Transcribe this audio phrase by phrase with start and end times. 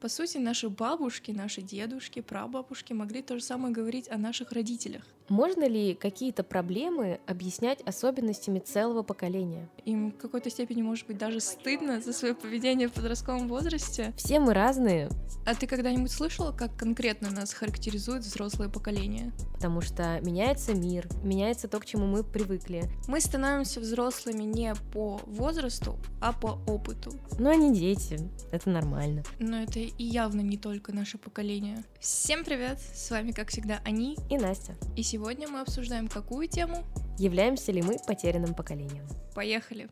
[0.00, 5.02] По сути, наши бабушки, наши дедушки, прабабушки могли то же самое говорить о наших родителях.
[5.28, 9.68] Можно ли какие-то проблемы объяснять особенностями целого поколения?
[9.84, 14.14] Им в какой-то степени, может быть, даже стыдно за свое поведение в подростковом возрасте.
[14.16, 15.10] Все мы разные.
[15.44, 19.32] А ты когда-нибудь слышала, как конкретно нас характеризует взрослое поколение?
[19.52, 22.84] Потому что меняется мир, меняется то, к чему мы привыкли.
[23.06, 27.12] Мы становимся взрослыми не по возрасту, а по опыту.
[27.38, 28.18] Но они дети,
[28.50, 29.24] это нормально.
[29.38, 31.84] Но это и явно не только наше поколение.
[32.00, 34.74] Всем привет, с вами, как всегда, Они и Настя.
[34.96, 36.84] И сегодня мы обсуждаем какую тему?
[37.18, 39.06] Являемся ли мы потерянным поколением?
[39.34, 39.88] Поехали!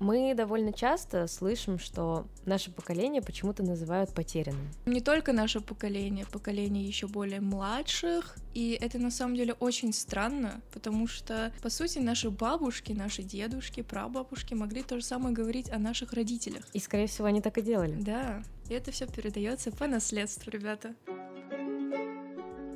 [0.00, 4.66] Мы довольно часто слышим, что наше поколение почему-то называют потерянным.
[4.86, 10.62] Не только наше поколение, поколение еще более младших, и это на самом деле очень странно,
[10.72, 15.78] потому что, по сути, наши бабушки, наши дедушки, прабабушки могли то же самое говорить о
[15.78, 16.66] наших родителях.
[16.72, 17.94] И, скорее всего, они так и делали.
[18.00, 20.94] Да, и это все передается по наследству, ребята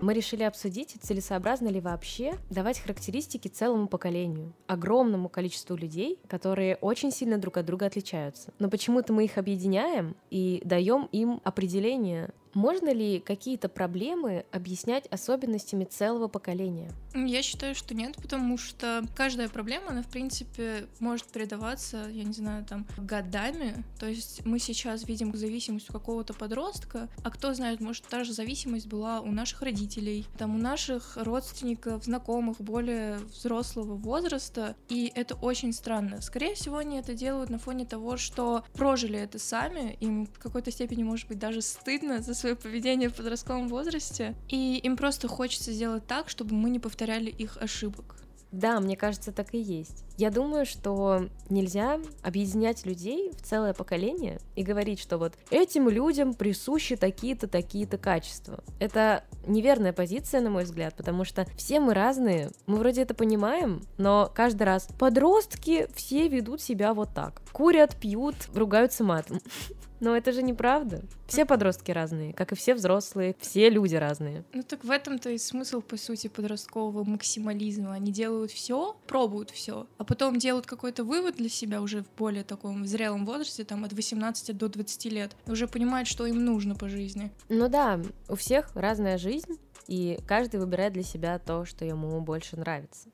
[0.05, 7.11] мы решили обсудить, целесообразно ли вообще давать характеристики целому поколению, огромному количеству людей, которые очень
[7.11, 8.53] сильно друг от друга отличаются.
[8.59, 15.85] Но почему-то мы их объединяем и даем им определение можно ли какие-то проблемы объяснять особенностями
[15.85, 16.93] целого поколения?
[17.15, 22.33] Я считаю, что нет, потому что каждая проблема, она, в принципе, может передаваться, я не
[22.33, 23.85] знаю, там, годами.
[24.01, 28.33] То есть мы сейчас видим зависимость у какого-то подростка, а кто знает, может, та же
[28.33, 35.37] зависимость была у наших родителей, там, у наших родственников, знакомых более взрослого возраста, и это
[35.37, 36.21] очень странно.
[36.21, 40.73] Скорее всего, они это делают на фоне того, что прожили это сами, им в какой-то
[40.73, 45.73] степени, может быть, даже стыдно за свое поведение в подростковом возрасте, и им просто хочется
[45.73, 48.17] сделать так, чтобы мы не повторяли их ошибок.
[48.55, 50.05] Да, мне кажется, так и есть.
[50.17, 56.35] Я думаю, что нельзя объединять людей в целое поколение и говорить, что вот этим людям
[56.35, 58.63] присущи такие-то, такие-то качества.
[58.79, 63.83] Это неверная позиция, на мой взгляд, потому что все мы разные, мы вроде это понимаем,
[63.99, 67.43] но каждый раз подростки все ведут себя вот так.
[67.51, 69.41] Курят, пьют, ругаются матом.
[70.05, 71.01] Но это же неправда.
[71.27, 74.45] Все подростки разные, как и все взрослые, все люди разные.
[74.53, 77.95] Ну так в этом-то и смысл, по сути, подросткового максимализма.
[77.95, 82.45] Они делают все, пробуют все, а потом делают какой-то вывод для себя уже в более
[82.45, 86.75] таком зрелом возрасте, там от 18 до 20 лет, и уже понимают, что им нужно
[86.75, 87.33] по жизни.
[87.49, 87.99] Ну да,
[88.29, 93.09] у всех разная жизнь, и каждый выбирает для себя то, что ему больше нравится.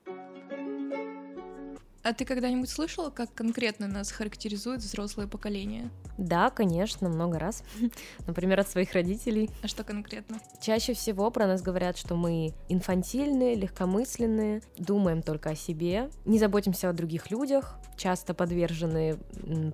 [2.03, 5.91] А ты когда-нибудь слышала, как конкретно нас характеризует взрослое поколение?
[6.17, 7.63] Да, конечно, много раз.
[8.27, 9.51] Например, от своих родителей.
[9.61, 10.39] А что конкретно?
[10.59, 16.89] Чаще всего про нас говорят, что мы инфантильные, легкомысленные, думаем только о себе, не заботимся
[16.89, 19.17] о других людях, часто подвержены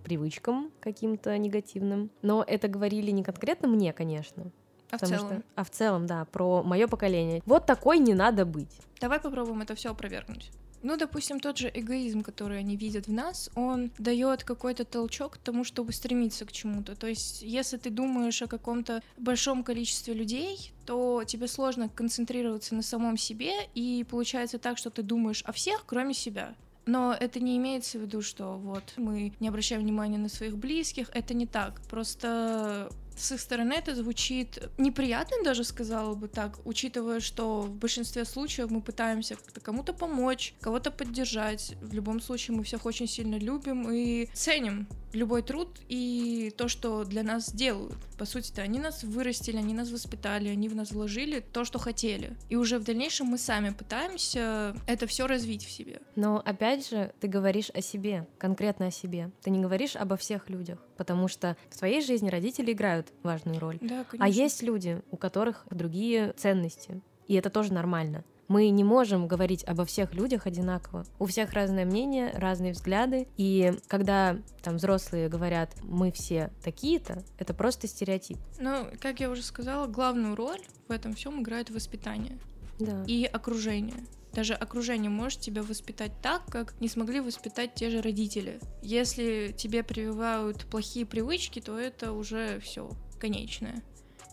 [0.04, 2.12] привычкам каким-то негативным.
[2.22, 4.52] Но это говорили не конкретно мне, конечно,
[4.90, 5.28] а в целом?
[5.28, 7.42] Что, а в целом, да, про мое поколение.
[7.46, 8.80] Вот такой не надо быть.
[9.00, 10.52] Давай попробуем это все опровергнуть.
[10.88, 15.38] Ну, допустим, тот же эгоизм, который они видят в нас, он дает какой-то толчок к
[15.38, 16.96] тому, чтобы стремиться к чему-то.
[16.96, 22.84] То есть, если ты думаешь о каком-то большом количестве людей, то тебе сложно концентрироваться на
[22.84, 26.56] самом себе, и получается так, что ты думаешь о всех, кроме себя.
[26.86, 31.10] Но это не имеется в виду, что вот мы не обращаем внимания на своих близких.
[31.14, 31.82] Это не так.
[31.90, 32.90] Просто
[33.20, 38.70] с их стороны это звучит неприятно, даже сказала бы так, учитывая, что в большинстве случаев
[38.70, 41.76] мы пытаемся как-то кому-то помочь, кого-то поддержать.
[41.82, 47.04] В любом случае мы всех очень сильно любим и ценим любой труд и то, что
[47.04, 47.98] для нас делают.
[48.18, 52.36] По сути-то они нас вырастили, они нас воспитали, они в нас вложили то, что хотели.
[52.50, 56.02] И уже в дальнейшем мы сами пытаемся это все развить в себе.
[56.16, 59.32] Но опять же, ты говоришь о себе, конкретно о себе.
[59.42, 63.78] Ты не говоришь обо всех людях, потому что в своей жизни родители играют важную роль.
[63.82, 67.02] Да, а есть люди, у которых другие ценности.
[67.28, 68.24] И это тоже нормально.
[68.48, 71.06] Мы не можем говорить обо всех людях одинаково.
[71.20, 73.28] У всех разное мнение, разные взгляды.
[73.36, 78.38] И когда там взрослые говорят, мы все такие-то, это просто стереотип.
[78.60, 82.40] Ну, как я уже сказала, главную роль в этом всем играет воспитание.
[82.80, 83.04] Да.
[83.06, 84.06] И окружение.
[84.38, 88.60] Даже окружение может тебя воспитать так, как не смогли воспитать те же родители.
[88.84, 92.88] Если тебе прививают плохие привычки, то это уже все
[93.20, 93.82] конечное.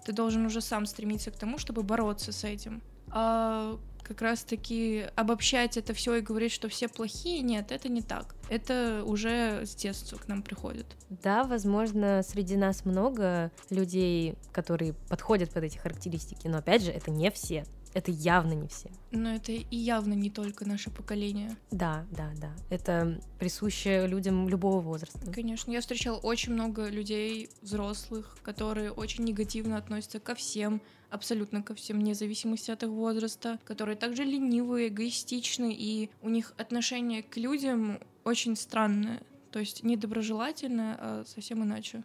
[0.05, 2.83] Ты должен уже сам стремиться к тому, чтобы бороться с этим.
[3.13, 8.35] А как раз-таки обобщать это все и говорить, что все плохие, нет, это не так.
[8.51, 10.85] Это уже с детства к нам приходит.
[11.09, 17.11] Да, возможно, среди нас много людей, которые подходят под эти характеристики, но опять же, это
[17.11, 17.65] не все.
[17.95, 18.91] Это явно не все.
[19.13, 21.57] Но это и явно не только наше поколение.
[21.71, 22.53] Да, да, да.
[22.69, 25.21] Это присуще людям любого возраста.
[25.33, 25.71] Конечно.
[25.71, 32.01] Я встречала очень много людей, взрослых, которые очень негативно относятся ко всем, абсолютно ко всем,
[32.01, 38.01] вне зависимости от их возраста, которые также ленивые, эгоистичны, и у них отношение к людям
[38.25, 39.23] очень странное.
[39.53, 42.03] То есть недоброжелательное, а совсем иначе.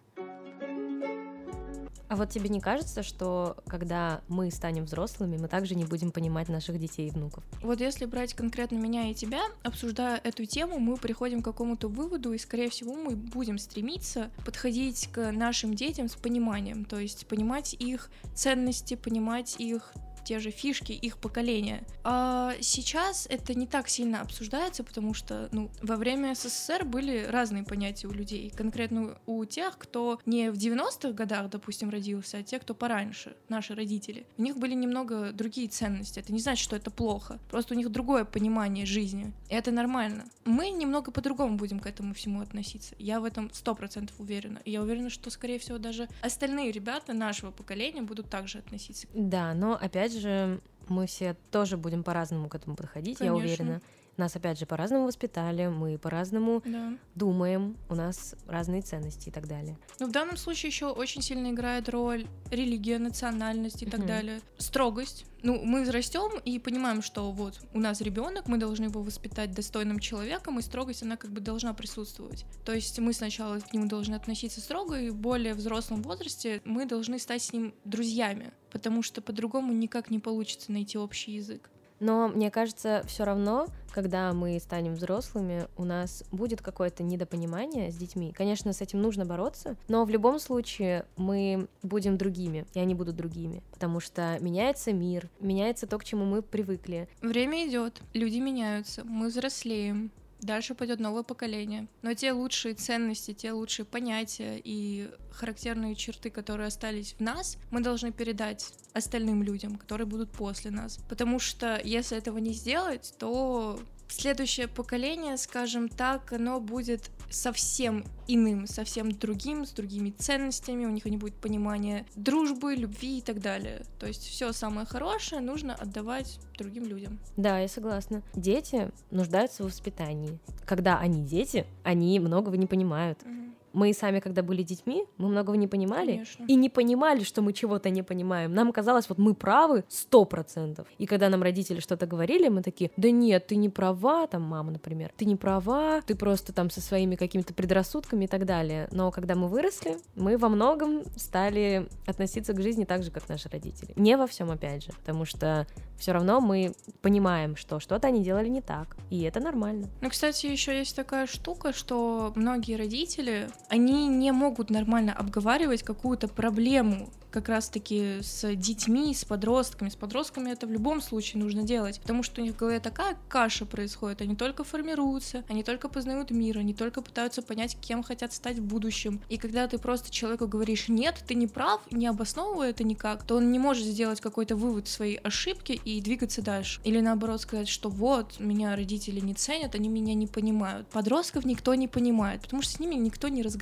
[2.10, 6.50] А вот тебе не кажется, что когда мы станем взрослыми, мы также не будем понимать
[6.50, 7.44] наших детей и внуков?
[7.62, 12.34] Вот если брать конкретно меня и тебя, обсуждая эту тему, мы приходим к какому-то выводу,
[12.34, 17.76] и, скорее всего, мы будем стремиться подходить к нашим детям с пониманием, то есть понимать
[17.76, 21.84] их ценности, понимать их те же фишки их поколения.
[22.04, 27.64] А сейчас это не так сильно обсуждается, потому что ну, во время СССР были разные
[27.64, 28.52] понятия у людей.
[28.56, 33.76] Конкретно у тех, кто не в 90-х годах, допустим, родился, а те, кто пораньше, наши
[33.76, 34.26] родители.
[34.38, 36.20] У них были немного другие ценности.
[36.20, 37.40] Это не значит, что это плохо.
[37.50, 39.34] Просто у них другое понимание жизни.
[39.50, 40.26] И это нормально.
[40.46, 42.96] Мы немного по-другому будем к этому всему относиться.
[43.00, 44.60] Я в этом сто процентов уверена.
[44.66, 49.08] И я уверена, что, скорее всего, даже остальные ребята нашего поколения будут также относиться.
[49.14, 53.38] Да, но опять же же мы все тоже будем по-разному к этому подходить, Конечно.
[53.38, 53.82] я уверена.
[54.20, 56.94] Нас, опять же, по-разному воспитали, мы по-разному да.
[57.16, 59.78] думаем, у нас разные ценности и так далее.
[59.98, 64.42] Но в данном случае еще очень сильно играет роль религия, национальность и так далее.
[64.58, 65.26] Строгость.
[65.42, 70.00] Ну, мы растем и понимаем, что вот у нас ребенок, мы должны его воспитать достойным
[70.00, 72.46] человеком, и строгость, она как бы должна присутствовать.
[72.66, 76.86] То есть мы сначала к нему должны относиться строго, и в более взрослом возрасте мы
[76.86, 81.70] должны стать с ним друзьями, потому что по-другому никак не получится найти общий язык.
[82.00, 87.96] Но мне кажется, все равно, когда мы станем взрослыми, у нас будет какое-то недопонимание с
[87.96, 88.34] детьми.
[88.36, 93.16] Конечно, с этим нужно бороться, но в любом случае мы будем другими, и они будут
[93.16, 97.08] другими, потому что меняется мир, меняется то, к чему мы привыкли.
[97.22, 100.12] Время идет, люди меняются, мы взрослеем,
[100.42, 101.88] Дальше пойдет новое поколение.
[102.02, 107.82] Но те лучшие ценности, те лучшие понятия и характерные черты, которые остались в нас, мы
[107.82, 111.00] должны передать остальным людям, которые будут после нас.
[111.10, 113.80] Потому что если этого не сделать, то
[114.14, 121.06] следующее поколение, скажем так, оно будет совсем иным, совсем другим, с другими ценностями, у них
[121.06, 123.84] не будет понимания дружбы, любви и так далее.
[124.00, 127.20] То есть все самое хорошее нужно отдавать другим людям.
[127.38, 128.24] Да, я согласна.
[128.34, 130.40] Дети нуждаются в воспитании.
[130.66, 133.20] Когда они дети, они многого не понимают.
[133.24, 136.46] Угу мы сами, когда были детьми, мы многого не понимали Конечно.
[136.48, 138.54] и не понимали, что мы чего-то не понимаем.
[138.54, 140.88] Нам казалось, вот мы правы сто процентов.
[140.98, 144.72] И когда нам родители что-то говорили, мы такие, да нет, ты не права, там мама,
[144.72, 148.88] например, ты не права, ты просто там со своими какими-то предрассудками и так далее.
[148.92, 153.50] Но когда мы выросли, мы во многом стали относиться к жизни так же, как наши
[153.50, 153.94] родители.
[153.96, 155.68] Не во всем, опять же, потому что
[155.98, 159.88] все равно мы понимаем, что что-то они делали не так, и это нормально.
[160.02, 166.28] Ну, кстати, еще есть такая штука, что многие родители, они не могут нормально обговаривать какую-то
[166.28, 169.90] проблему как раз-таки с детьми, с подростками.
[169.90, 173.16] С подростками это в любом случае нужно делать, потому что у них в голове такая
[173.28, 178.34] каша происходит, они только формируются, они только познают мир, они только пытаются понять, кем хотят
[178.34, 179.22] стать в будущем.
[179.30, 183.36] И когда ты просто человеку говоришь «нет, ты не прав», не обосновывая это никак, то
[183.36, 186.82] он не может сделать какой-то вывод своей ошибки и двигаться дальше.
[186.84, 190.88] Или наоборот сказать, что вот, меня родители не ценят, они меня не понимают.
[190.88, 193.59] Подростков никто не понимает, потому что с ними никто не разговаривает.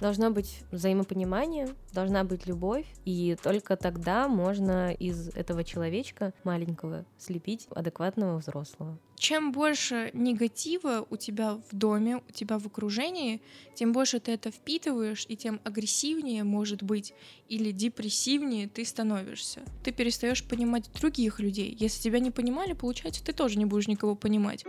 [0.00, 7.68] Должно быть взаимопонимание, должна быть любовь, и только тогда можно из этого человечка маленького слепить
[7.70, 8.98] адекватного взрослого.
[9.16, 13.42] Чем больше негатива у тебя в доме, у тебя в окружении,
[13.74, 17.12] тем больше ты это впитываешь, и тем агрессивнее, может быть,
[17.46, 19.60] или депрессивнее ты становишься.
[19.84, 21.76] Ты перестаешь понимать других людей.
[21.78, 24.64] Если тебя не понимали, получается, ты тоже не будешь никого понимать.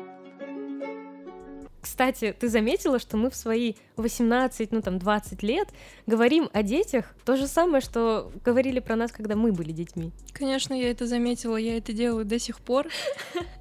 [1.82, 5.68] Кстати, ты заметила, что мы в свои 18, ну там 20 лет
[6.06, 10.12] говорим о детях то же самое, что говорили про нас, когда мы были детьми.
[10.32, 12.88] Конечно, я это заметила, я это делаю до сих пор.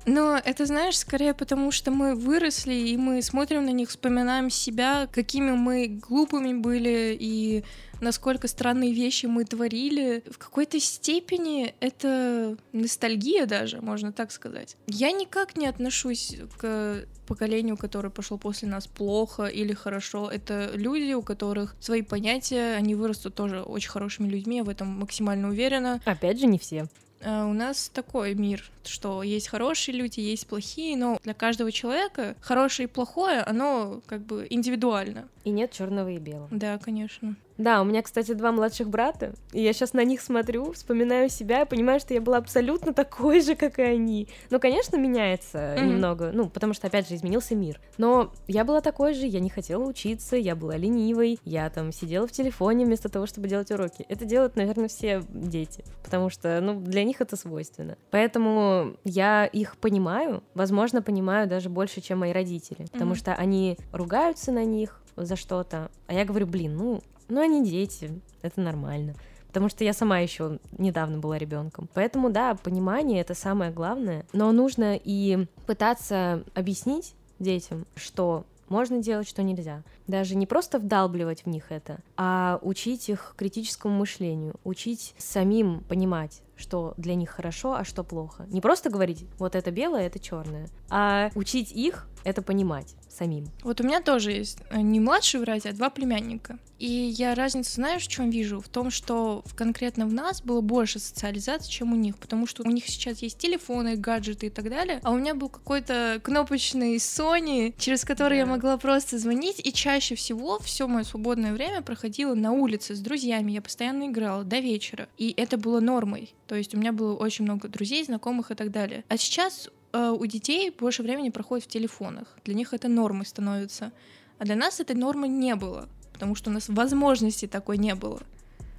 [0.06, 5.08] Но это, знаешь, скорее потому, что мы выросли, и мы смотрим на них, вспоминаем себя,
[5.12, 7.64] какими мы глупыми были, и
[8.00, 10.22] насколько странные вещи мы творили.
[10.30, 14.76] В какой-то степени это ностальгия даже, можно так сказать.
[14.86, 20.28] Я никак не отношусь к поколению, которое пошло после нас плохо или хорошо.
[20.30, 24.88] Это люди, у которых свои понятия, они вырастут тоже очень хорошими людьми, я в этом
[24.88, 26.00] максимально уверена.
[26.04, 26.86] Опять же, не все.
[27.20, 32.34] Uh, у нас такой мир, что есть хорошие люди, есть плохие, но для каждого человека
[32.40, 35.28] хорошее и плохое, оно как бы индивидуально.
[35.44, 36.48] И нет черного и белого.
[36.50, 37.36] Да, конечно.
[37.60, 41.60] Да, у меня, кстати, два младших брата, и я сейчас на них смотрю, вспоминаю себя
[41.60, 44.28] и понимаю, что я была абсолютно такой же, как и они.
[44.48, 45.84] Ну, конечно, меняется mm-hmm.
[45.86, 47.78] немного, ну, потому что, опять же, изменился мир.
[47.98, 52.26] Но я была такой же, я не хотела учиться, я была ленивой, я там сидела
[52.26, 54.06] в телефоне вместо того, чтобы делать уроки.
[54.08, 57.98] Это делают, наверное, все дети, потому что, ну, для них это свойственно.
[58.10, 63.18] Поэтому я их понимаю, возможно, понимаю даже больше, чем мои родители, потому mm-hmm.
[63.18, 68.10] что они ругаются на них за что-то, а я говорю, блин, ну, ну они дети,
[68.42, 69.14] это нормально
[69.50, 71.88] потому что я сама еще недавно была ребенком.
[71.92, 79.28] Поэтому, да, понимание это самое главное, но нужно и пытаться объяснить детям, что можно делать,
[79.28, 79.82] что нельзя.
[80.06, 86.42] Даже не просто вдалбливать в них это, а учить их критическому мышлению, учить самим понимать,
[86.60, 88.46] что для них хорошо, а что плохо.
[88.48, 93.48] Не просто говорить, вот это белое, это черное, а учить их это понимать самим.
[93.62, 96.58] Вот у меня тоже есть э, не младший братья, а два племянника.
[96.78, 98.60] И я разницу, знаешь, в чем вижу?
[98.60, 102.70] В том, что конкретно в нас было больше социализации, чем у них, потому что у
[102.70, 107.74] них сейчас есть телефоны, гаджеты и так далее, а у меня был какой-то кнопочный Sony,
[107.78, 108.40] через который да.
[108.40, 113.00] я могла просто звонить, и чаще всего все мое свободное время проходило на улице с
[113.00, 117.14] друзьями, я постоянно играла до вечера, и это было нормой, то есть у меня было
[117.14, 119.04] очень много друзей, знакомых и так далее.
[119.06, 123.92] А сейчас э, у детей больше времени проходит в телефонах, для них это нормой становится,
[124.40, 125.88] а для нас этой нормы не было
[126.20, 128.20] потому что у нас возможности такой не было.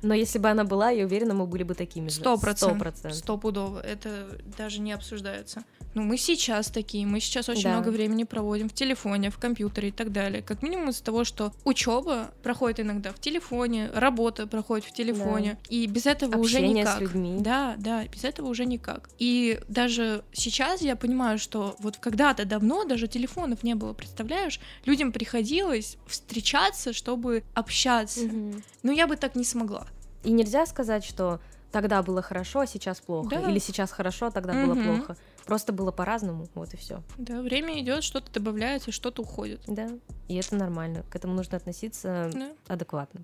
[0.01, 2.15] Но если бы она была, я уверена, мы были бы такими же.
[2.15, 3.13] Сто процентов.
[3.13, 3.79] Стопудово.
[3.79, 5.63] Это даже не обсуждается.
[5.93, 7.73] Ну, мы сейчас такие, мы сейчас очень да.
[7.73, 10.41] много времени проводим в телефоне, в компьютере и так далее.
[10.41, 15.75] Как минимум из-за того, что учеба проходит иногда в телефоне, работа проходит в телефоне, да.
[15.75, 16.97] и без этого Общение уже никак.
[16.97, 17.37] С людьми.
[17.41, 19.09] Да, да, без этого уже никак.
[19.19, 24.61] И даже сейчас я понимаю, что вот когда-то давно даже телефонов не было, представляешь?
[24.85, 28.21] Людям приходилось встречаться, чтобы общаться.
[28.21, 28.61] Угу.
[28.83, 29.87] Но я бы так не смогла.
[30.23, 31.39] И нельзя сказать, что
[31.71, 33.29] тогда было хорошо, а сейчас плохо.
[33.29, 33.49] Да.
[33.49, 34.73] Или сейчас хорошо, а тогда угу.
[34.73, 35.17] было плохо.
[35.45, 37.01] Просто было по-разному, вот и все.
[37.17, 39.61] Да, время идет, что-то добавляется, что-то уходит.
[39.67, 39.89] Да.
[40.27, 41.03] И это нормально.
[41.09, 42.51] К этому нужно относиться да.
[42.67, 43.21] адекватно.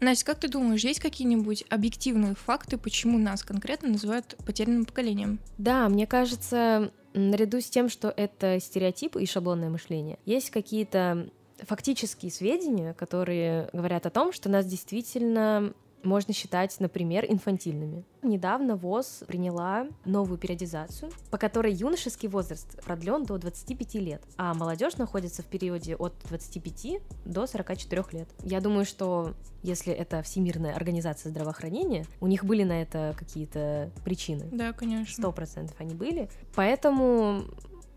[0.00, 5.40] Настя, как ты думаешь, есть какие-нибудь объективные факты, почему нас конкретно называют потерянным поколением?
[5.56, 11.28] Да, мне кажется, наряду с тем, что это стереотипы и шаблонное мышление, есть какие-то
[11.62, 15.72] фактические сведения, которые говорят о том, что нас действительно
[16.02, 18.04] можно считать, например, инфантильными.
[18.22, 24.96] Недавно ВОЗ приняла новую периодизацию, по которой юношеский возраст продлен до 25 лет, а молодежь
[24.96, 28.28] находится в периоде от 25 до 44 лет.
[28.42, 34.48] Я думаю, что если это Всемирная организация здравоохранения, у них были на это какие-то причины.
[34.52, 35.12] Да, конечно.
[35.12, 36.30] Сто процентов они были.
[36.54, 37.42] Поэтому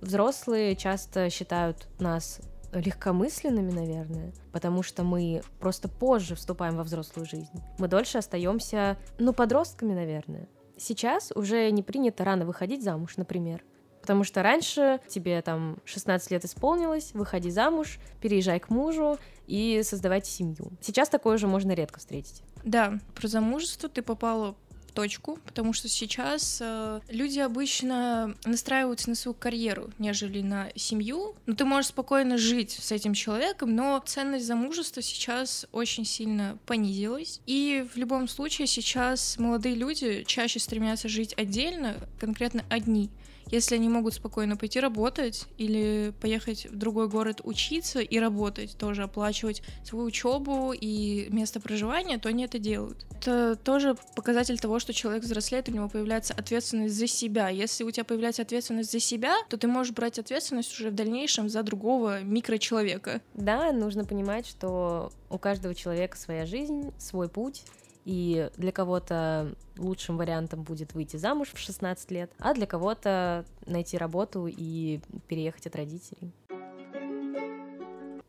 [0.02, 2.40] взрослые часто считают нас
[2.74, 7.62] легкомысленными, наверное, потому что мы просто позже вступаем во взрослую жизнь.
[7.78, 10.48] Мы дольше остаемся, ну, подростками, наверное.
[10.78, 13.64] Сейчас уже не принято рано выходить замуж, например.
[14.02, 20.32] Потому что раньше тебе там 16 лет исполнилось, выходи замуж, переезжай к мужу и создавайте
[20.32, 20.72] семью.
[20.82, 22.42] Сейчас такое уже можно редко встретить.
[22.64, 24.56] Да, про замужество ты попала
[24.94, 31.36] точку, потому что сейчас э, люди обычно настраиваются на свою карьеру, нежели на семью.
[31.46, 37.42] Ну, ты можешь спокойно жить с этим человеком, но ценность замужества сейчас очень сильно понизилась.
[37.46, 43.10] И в любом случае сейчас молодые люди чаще стремятся жить отдельно, конкретно одни
[43.52, 49.04] если они могут спокойно пойти работать или поехать в другой город учиться и работать, тоже
[49.04, 53.06] оплачивать свою учебу и место проживания, то они это делают.
[53.12, 57.50] Это тоже показатель того, что человек взрослеет, у него появляется ответственность за себя.
[57.50, 61.50] Если у тебя появляется ответственность за себя, то ты можешь брать ответственность уже в дальнейшем
[61.50, 63.22] за другого микрочеловека.
[63.34, 67.64] Да, нужно понимать, что у каждого человека своя жизнь, свой путь,
[68.06, 73.98] и для кого-то лучшим вариантом будет выйти замуж в 16 лет, а для кого-то найти
[73.98, 76.32] работу и переехать от родителей.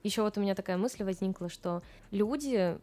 [0.03, 2.77] Еще вот у меня такая мысль возникла, что люди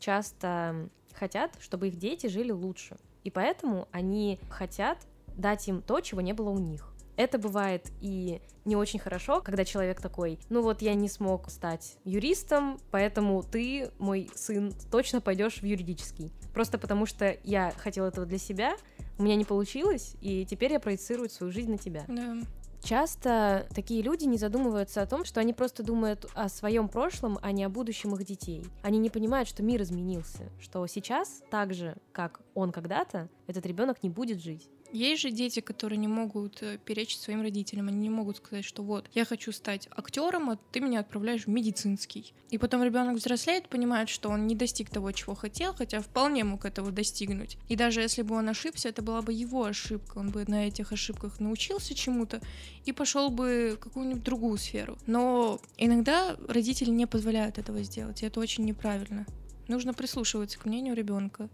[0.00, 2.96] часто хотят, чтобы их дети жили лучше.
[3.22, 4.98] И поэтому они хотят
[5.36, 6.93] дать им то, чего не было у них.
[7.16, 11.96] Это бывает и не очень хорошо, когда человек такой, ну вот я не смог стать
[12.04, 16.32] юристом, поэтому ты, мой сын, точно пойдешь в юридический.
[16.52, 18.76] Просто потому что я хотел этого для себя,
[19.18, 22.04] у меня не получилось, и теперь я проецирую свою жизнь на тебя.
[22.08, 22.36] Да.
[22.84, 27.50] Часто такие люди не задумываются о том, что они просто думают о своем прошлом, а
[27.50, 28.62] не о будущем их детей.
[28.82, 34.02] Они не понимают, что мир изменился, что сейчас, так же, как он когда-то, этот ребенок
[34.02, 34.68] не будет жить.
[34.94, 38.84] Есть же дети, которые не могут э, перечить своим родителям, они не могут сказать, что
[38.84, 42.32] вот, я хочу стать актером, а ты меня отправляешь в медицинский.
[42.50, 46.64] И потом ребенок взрослеет, понимает, что он не достиг того, чего хотел, хотя вполне мог
[46.64, 47.58] этого достигнуть.
[47.68, 50.92] И даже если бы он ошибся, это была бы его ошибка, он бы на этих
[50.92, 52.40] ошибках научился чему-то
[52.84, 54.96] и пошел бы в какую-нибудь другую сферу.
[55.06, 59.26] Но иногда родители не позволяют этого сделать, и это очень неправильно.
[59.66, 61.48] Нужно прислушиваться к мнению ребенка.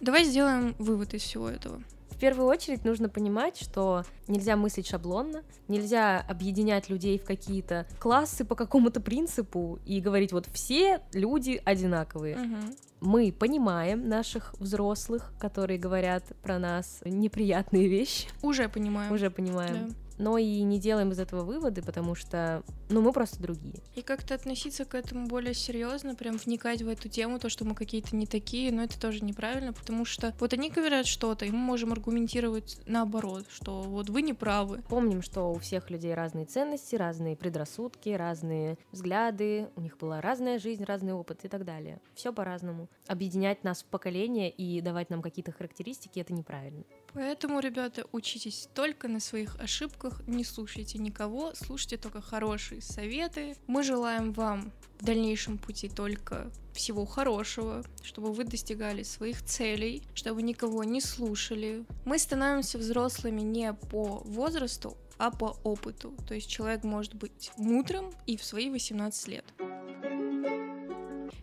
[0.00, 1.82] Давай сделаем вывод из всего этого.
[2.10, 8.46] В первую очередь нужно понимать, что нельзя мыслить шаблонно, нельзя объединять людей в какие-то классы
[8.46, 12.36] по какому-то принципу и говорить, вот все люди одинаковые.
[12.36, 12.56] Угу.
[13.02, 18.28] Мы понимаем наших взрослых, которые говорят про нас неприятные вещи.
[18.40, 19.12] Уже понимаем.
[19.12, 19.88] Уже понимаем.
[19.88, 23.82] Да но и не делаем из этого выводы, потому что, ну, мы просто другие.
[23.94, 27.74] И как-то относиться к этому более серьезно, прям вникать в эту тему, то, что мы
[27.74, 31.58] какие-то не такие, но это тоже неправильно, потому что вот они говорят что-то, и мы
[31.58, 34.82] можем аргументировать наоборот, что вот вы не правы.
[34.88, 40.58] Помним, что у всех людей разные ценности, разные предрассудки, разные взгляды, у них была разная
[40.58, 42.00] жизнь, разный опыт и так далее.
[42.14, 42.88] Все по-разному.
[43.06, 46.84] Объединять нас в поколение и давать нам какие-то характеристики это неправильно.
[47.16, 53.56] Поэтому, ребята, учитесь только на своих ошибках, не слушайте никого, слушайте только хорошие советы.
[53.66, 54.70] Мы желаем вам
[55.00, 61.86] в дальнейшем пути только всего хорошего, чтобы вы достигали своих целей, чтобы никого не слушали.
[62.04, 66.12] Мы становимся взрослыми не по возрасту, а по опыту.
[66.28, 69.46] То есть человек может быть мудрым и в свои 18 лет.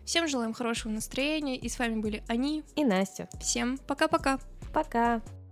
[0.04, 3.28] Всем желаем хорошего настроения, и с вами были они и Настя.
[3.40, 4.38] Всем пока-пока.
[4.72, 5.16] Пока.
[5.16, 5.20] -пока.
[5.20, 5.43] пока.